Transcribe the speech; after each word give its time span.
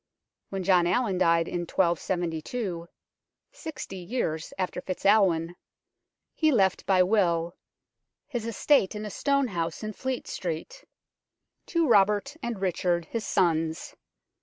When 0.49 0.63
John 0.63 0.87
Allin 0.87 1.19
died 1.19 1.47
in 1.47 1.59
1272 1.59 2.87
sixty 3.51 3.97
years 3.97 4.51
after 4.57 4.81
FitzAlwin 4.81 5.53
he 6.33 6.51
left 6.51 6.87
by 6.87 7.03
will" 7.03 7.55
his 8.35 8.47
estate 8.47 8.95
in 8.95 9.05
a 9.05 9.11
stone 9.11 9.49
house 9.49 9.83
in 9.83 9.93
Fletestrete" 9.93 10.85
to 11.67 11.87
Robert 11.87 12.35
and 12.41 12.59
Richard, 12.61 13.05
his 13.11 13.27
sons. 13.27 13.95